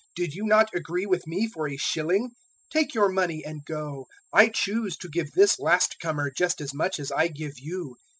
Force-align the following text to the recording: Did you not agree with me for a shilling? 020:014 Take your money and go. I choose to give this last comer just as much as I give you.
Did 0.15 0.33
you 0.33 0.45
not 0.47 0.73
agree 0.73 1.05
with 1.05 1.27
me 1.27 1.47
for 1.47 1.69
a 1.69 1.77
shilling? 1.77 2.23
020:014 2.23 2.31
Take 2.71 2.93
your 2.95 3.09
money 3.09 3.45
and 3.45 3.63
go. 3.63 4.07
I 4.33 4.47
choose 4.49 4.97
to 4.97 5.07
give 5.07 5.31
this 5.33 5.59
last 5.59 5.99
comer 5.99 6.31
just 6.35 6.59
as 6.59 6.73
much 6.73 6.99
as 6.99 7.11
I 7.11 7.27
give 7.27 7.59
you. 7.59 7.97